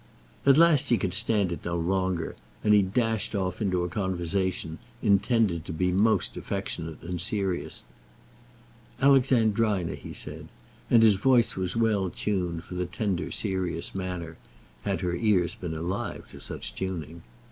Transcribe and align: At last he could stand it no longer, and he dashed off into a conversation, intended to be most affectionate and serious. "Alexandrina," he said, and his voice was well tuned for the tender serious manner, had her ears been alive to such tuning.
At 0.47 0.57
last 0.57 0.89
he 0.89 0.97
could 0.97 1.13
stand 1.13 1.51
it 1.51 1.63
no 1.63 1.77
longer, 1.77 2.35
and 2.63 2.73
he 2.73 2.81
dashed 2.81 3.35
off 3.35 3.61
into 3.61 3.83
a 3.83 3.87
conversation, 3.87 4.79
intended 5.03 5.63
to 5.65 5.71
be 5.71 5.91
most 5.91 6.35
affectionate 6.35 7.03
and 7.03 7.21
serious. 7.21 7.85
"Alexandrina," 8.99 9.93
he 9.93 10.11
said, 10.11 10.47
and 10.89 11.03
his 11.03 11.17
voice 11.17 11.55
was 11.55 11.75
well 11.75 12.09
tuned 12.09 12.63
for 12.63 12.73
the 12.73 12.87
tender 12.87 13.29
serious 13.29 13.93
manner, 13.93 14.37
had 14.81 15.01
her 15.01 15.13
ears 15.13 15.53
been 15.53 15.75
alive 15.75 16.27
to 16.31 16.39
such 16.41 16.73
tuning. 16.73 17.21